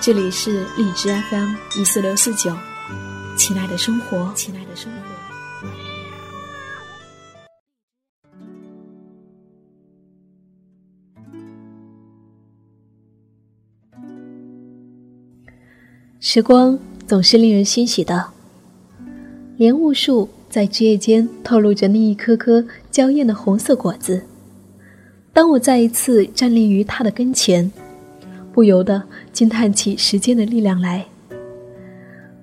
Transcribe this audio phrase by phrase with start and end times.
[0.00, 2.56] 这里是荔枝 FM 一四六四九，
[3.36, 4.98] 亲爱的生活，亲爱的生活。
[16.20, 18.30] 时光总是令人欣喜的，
[19.56, 24.22] 莲雾树在枝叶间透露着那一颗颗娇艳的红色果子。
[25.32, 27.70] 当我再一次站立于它的跟前。
[28.58, 31.06] 不由得惊叹起时间的力量来。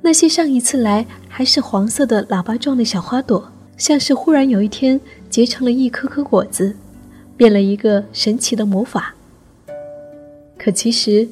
[0.01, 4.97] 那些上一次来还是黄色的喇叭状的小花朵，像是忽然有一天
[5.29, 6.73] 结成了一颗颗果子，
[7.35, 9.13] 变了一个神奇的魔法。
[10.57, 11.27] 可其实，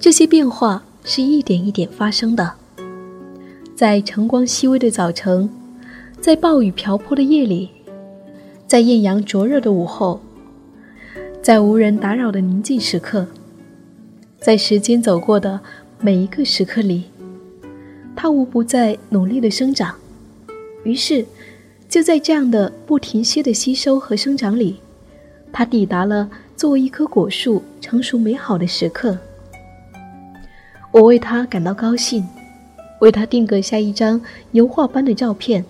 [0.00, 2.54] 这些变化是一点一点发生的。
[3.76, 5.48] 在晨光熹微的早晨，
[6.20, 7.70] 在暴雨瓢泼的夜里，
[8.66, 10.20] 在艳阳灼热的午后，
[11.40, 13.28] 在无人打扰的宁静时刻。
[14.40, 15.60] 在时间走过的
[16.00, 17.04] 每一个时刻里，
[18.16, 19.94] 它无不在努力的生长。
[20.82, 21.26] 于是，
[21.90, 24.80] 就在这样的不停歇的吸收和生长里，
[25.52, 29.18] 它抵达了作为一棵果树成熟美好的时刻。
[30.90, 32.26] 我为它感到高兴，
[33.00, 34.18] 为它定格下一张
[34.52, 35.62] 油画般的照片。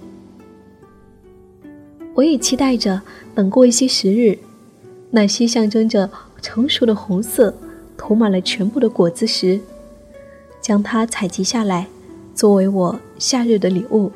[2.15, 3.03] 我也期待着，
[3.35, 4.39] 等过一些时日，
[5.11, 6.09] 那些象征着
[6.41, 7.53] 成熟的红色。
[8.01, 9.61] 涂满了全部的果子时，
[10.59, 11.87] 将它采集下来，
[12.35, 14.11] 作为我夏日的礼物。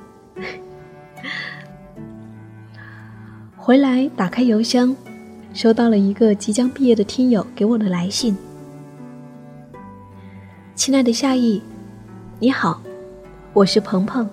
[3.54, 4.96] 回来打开邮箱，
[5.52, 8.34] 收到了一个即将毕业的听友给我的来信。
[10.74, 11.60] 亲爱的夏意，
[12.38, 12.80] 你好，
[13.52, 14.26] 我是鹏鹏，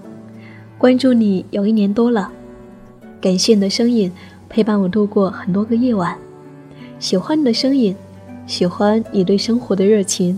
[0.77, 2.31] 关注你有一年多了，
[3.19, 4.09] 感谢你的声音
[4.47, 6.17] 陪伴我度过很多个夜晚，
[6.99, 7.93] 喜欢你的声音。
[8.51, 10.37] 喜欢你对生活的热情。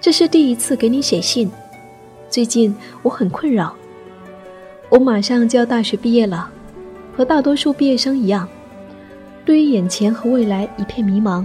[0.00, 1.50] 这是第一次给你写信。
[2.30, 3.74] 最近我很困扰。
[4.88, 6.48] 我马上就要大学毕业了，
[7.16, 8.48] 和大多数毕业生一样，
[9.44, 11.44] 对于眼前和未来一片迷茫。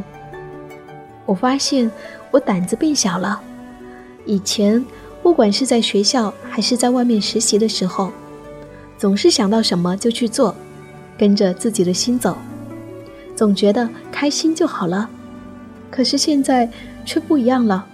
[1.25, 1.89] 我发现
[2.29, 3.41] 我胆子变小了。
[4.23, 4.85] 以前
[5.23, 8.11] 不管是在学校还是在外面实习的时候，
[9.00, 10.53] 总是想到什么就去做，
[11.17, 12.38] 跟着自己的心走。
[13.37, 15.07] 总觉得开心就好了，
[15.91, 16.67] 可是现在
[17.05, 17.85] 却不一样了。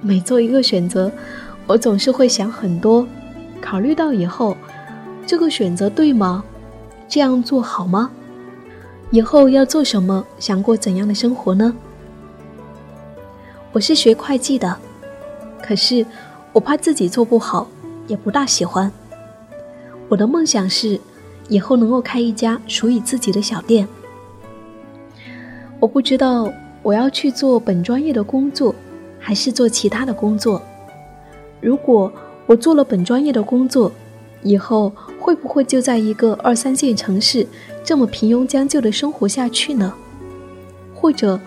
[0.00, 1.10] 每做一个选择，
[1.68, 3.06] 我总是会想很多，
[3.60, 4.56] 考虑到以后
[5.24, 6.42] 这个选择对吗？
[7.08, 8.10] 这样做好吗？
[9.12, 10.24] 以后要做什么？
[10.40, 11.72] 想过怎样的生活呢？
[13.70, 14.76] 我是学会计的，
[15.62, 16.04] 可是
[16.52, 17.68] 我怕自己做不好，
[18.08, 18.90] 也不大喜欢。
[20.08, 21.00] 我的梦想是
[21.48, 23.86] 以后能够开一家属于自己的小店。
[25.80, 26.52] 我不知道
[26.82, 28.74] 我要去做本专业的工作，
[29.18, 30.60] 还是做其他的工作。
[31.60, 32.12] 如果
[32.46, 33.92] 我做了本专业的工作，
[34.42, 37.46] 以后会不会就在一个二三线城市
[37.84, 39.92] 这么平庸将就的生活下去呢？
[40.94, 41.38] 或者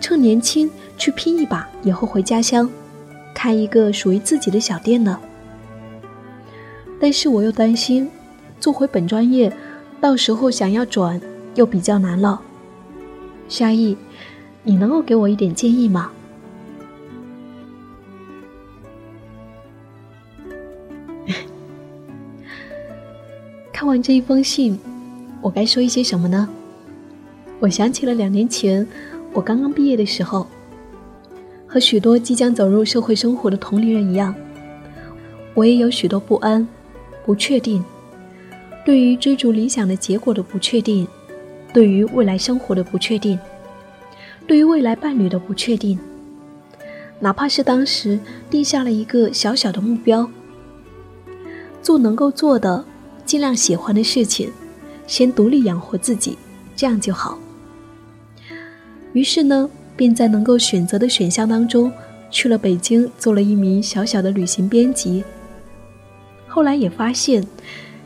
[0.00, 2.70] 趁年轻去拼一把，以后回家乡
[3.34, 5.18] 开一个属于自己的小店呢？
[7.00, 8.08] 但是我又担心，
[8.60, 9.52] 做回本专业，
[10.00, 11.20] 到时候想要转
[11.54, 12.40] 又比较难了。
[13.50, 13.96] 夏意，
[14.62, 16.12] 你能够给我一点建议吗？
[23.72, 24.78] 看完这一封信，
[25.42, 26.48] 我该说一些什么呢？
[27.58, 28.86] 我想起了两年前
[29.32, 30.46] 我刚刚毕业的时候，
[31.66, 34.32] 和许多即将走入社会生活的同龄人一样，
[35.54, 36.68] 我也有许多不安、
[37.26, 37.84] 不确定，
[38.86, 41.08] 对于追逐理想的结果的不确定。
[41.72, 43.38] 对于未来生活的不确定，
[44.46, 45.98] 对于未来伴侣的不确定，
[47.20, 48.18] 哪怕是当时
[48.50, 50.28] 定下了一个小小的目标，
[51.80, 52.84] 做能够做的、
[53.24, 54.50] 尽量喜欢的事情，
[55.06, 56.36] 先独立养活自己，
[56.74, 57.38] 这样就好。
[59.12, 61.92] 于是呢，便在能够选择的选项当中，
[62.30, 65.22] 去了北京，做了一名小小的旅行编辑。
[66.48, 67.46] 后来也发现，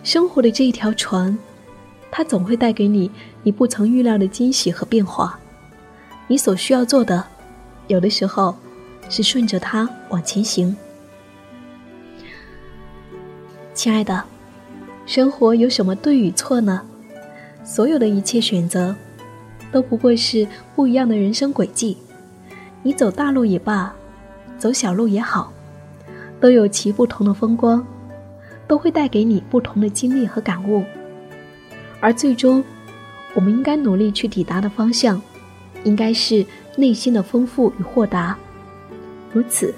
[0.02, 1.38] 生活的这一条船。
[2.16, 3.10] 它总会带给你
[3.42, 5.36] 你不曾预料的惊喜和变化。
[6.28, 7.24] 你所需要做的，
[7.88, 8.56] 有的时候
[9.10, 10.76] 是顺着它往前行。
[13.74, 14.22] 亲爱的，
[15.06, 16.82] 生活有什么对与错呢？
[17.64, 18.94] 所有的一切选择，
[19.72, 20.46] 都不过是
[20.76, 21.98] 不一样的人生轨迹。
[22.84, 23.92] 你走大路也罢，
[24.56, 25.52] 走小路也好，
[26.40, 27.84] 都有其不同的风光，
[28.68, 30.84] 都会带给你不同的经历和感悟。
[32.04, 32.62] 而最终，
[33.32, 35.18] 我们应该努力去抵达的方向，
[35.84, 36.44] 应该是
[36.76, 38.36] 内心的丰富与豁达。
[39.32, 39.74] 如此，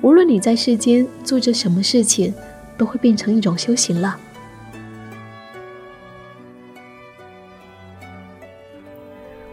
[0.00, 2.34] 无论你在世间做着什么事情，
[2.76, 4.18] 都会变成一种修行了。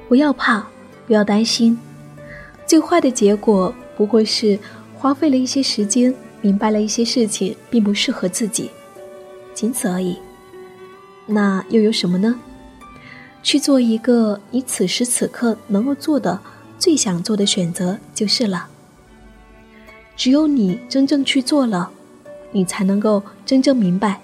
[0.10, 0.66] 不要怕，
[1.06, 1.78] 不要担心，
[2.66, 4.58] 最坏的结果不过是
[4.98, 6.12] 花费了一些时间，
[6.42, 8.72] 明白了一些事情并不适合自己，
[9.54, 10.18] 仅此而已。
[11.26, 12.40] 那又有什么呢？
[13.44, 16.40] 去做一个你此时此刻能够做的、
[16.78, 18.68] 最想做的选择就是了。
[20.16, 21.90] 只有你真正去做了，
[22.52, 24.22] 你才能够真正明白，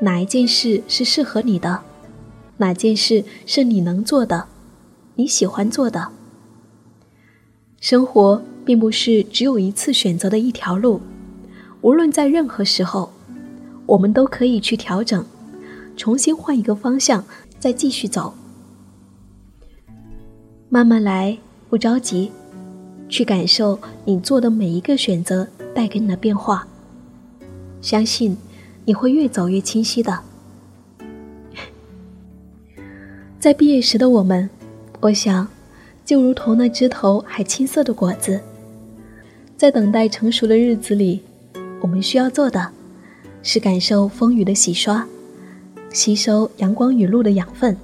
[0.00, 1.82] 哪一件事是适合你的，
[2.56, 4.46] 哪件事是你能做的。
[5.16, 6.08] 你喜欢做的
[7.80, 11.00] 生活，并不是只有一次选择的一条路。
[11.82, 13.12] 无论在任何时候，
[13.86, 15.24] 我们都可以去调整，
[15.96, 17.24] 重新换一个方向，
[17.58, 18.34] 再继续走。
[20.68, 21.38] 慢慢来，
[21.70, 22.32] 不着急，
[23.08, 26.66] 去感受你做的每一个选择带给你的变化。
[27.80, 28.36] 相信
[28.84, 30.18] 你会越走越清晰的。
[33.38, 34.50] 在毕业时的我们。
[35.00, 35.46] 我想，
[36.02, 38.40] 就如同那枝头还青涩的果子，
[39.54, 41.20] 在等待成熟的日子里，
[41.82, 42.70] 我们需要做的，
[43.42, 45.06] 是感受风雨的洗刷，
[45.94, 47.74] 吸收阳光雨露的养分，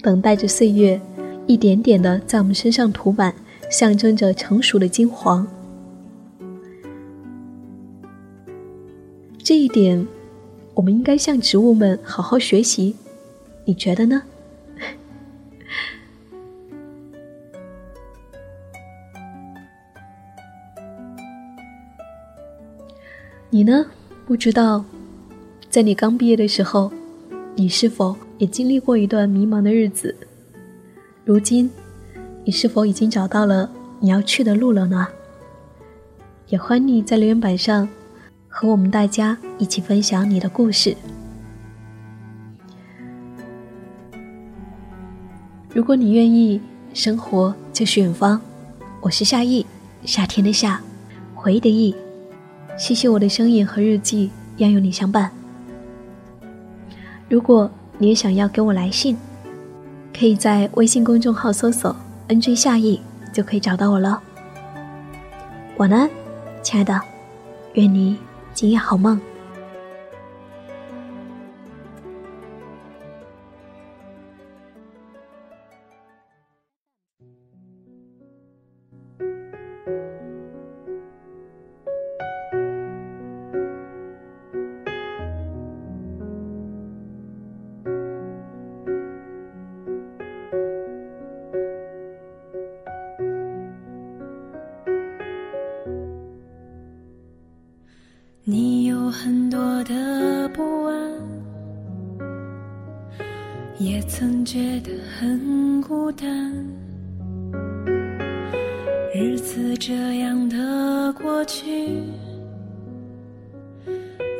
[0.00, 1.00] 等待着岁月
[1.48, 3.34] 一点点的在我们身上涂满，
[3.68, 5.44] 象征着成熟的金黄。
[9.36, 10.06] 这一点，
[10.74, 12.94] 我们应该向植物们好好学习，
[13.64, 14.22] 你觉得呢？
[23.50, 23.86] 你呢？
[24.24, 24.84] 不知道，
[25.78, 26.90] 在你刚毕业的时候，
[27.54, 30.12] 你是否也经历过一段迷茫的日子？
[31.24, 31.70] 如今，
[32.44, 33.70] 你是否已经找到了
[34.00, 35.06] 你要去的路了呢？
[36.48, 37.88] 也欢迎你在留言板上
[38.48, 40.96] 和我们大家一起分享你的故事。
[45.72, 46.60] 如果你愿意，
[46.92, 48.40] 生活就是远方。
[49.00, 49.64] 我是夏意，
[50.04, 50.82] 夏天的夏，
[51.36, 51.94] 回忆的忆。
[52.76, 55.37] 谢谢我的声音和日记，要有你相伴。
[57.28, 59.16] 如果你也想要给我来信，
[60.18, 61.94] 可以在微信公众号搜索
[62.28, 63.00] “nj 夏意”
[63.34, 64.22] 就可以找到我了。
[65.76, 66.08] 晚安，
[66.62, 66.98] 亲爱的，
[67.74, 68.16] 愿你
[68.54, 69.20] 今夜好梦。
[105.18, 106.26] 很孤单。
[109.14, 111.66] 日子这样的过去，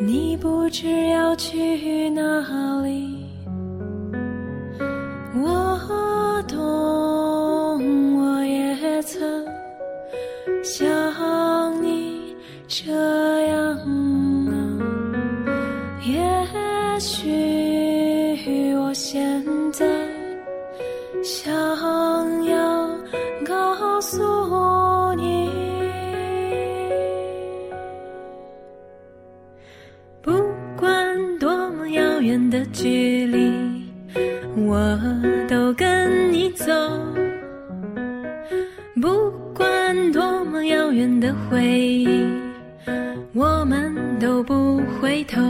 [0.00, 3.26] 你不知要去哪里。
[5.34, 6.58] 我懂，
[8.16, 9.20] 我也曾
[10.62, 12.36] 像你
[12.68, 12.92] 这
[13.48, 13.76] 样
[14.46, 14.52] 啊。
[16.04, 19.57] 也许我先。
[21.28, 21.52] 想
[22.46, 22.88] 要
[23.44, 25.50] 告诉你，
[30.22, 30.32] 不
[30.74, 33.52] 管多么遥远的距离，
[34.56, 34.98] 我
[35.46, 36.64] 都跟你走。
[38.98, 42.26] 不管多么遥远的回忆，
[43.34, 45.42] 我们都不回头。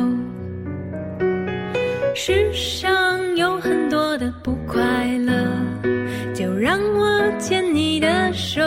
[2.20, 5.32] 世上有很多的不快乐，
[6.34, 8.60] 就让我牵你的手。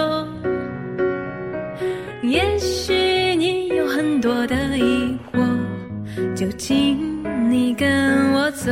[2.23, 6.97] 也许你有很多的疑惑，就请。
[7.49, 8.71] 你跟我走。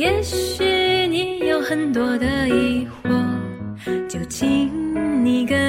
[0.00, 0.64] 也许
[1.08, 4.72] 你有很多的疑惑就请
[5.22, 5.59] 你跟